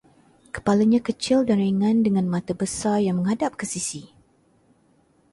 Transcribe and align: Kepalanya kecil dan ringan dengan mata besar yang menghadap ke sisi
Kepalanya 0.55 0.97
kecil 1.07 1.39
dan 1.47 1.57
ringan 1.65 1.97
dengan 2.05 2.25
mata 2.33 2.53
besar 2.61 2.97
yang 3.05 3.15
menghadap 3.21 3.51
ke 3.59 3.65
sisi 3.73 4.01